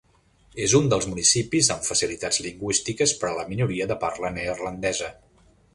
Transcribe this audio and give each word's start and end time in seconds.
És 0.67 0.73
un 0.79 0.87
dels 0.93 1.07
municipis 1.09 1.69
amb 1.75 1.85
facilitats 1.89 2.41
lingüístiques 2.47 3.15
per 3.21 3.31
a 3.33 3.35
la 3.41 3.47
minoria 3.55 3.89
de 3.95 4.03
parla 4.07 4.37
neerlandesa. 4.39 5.17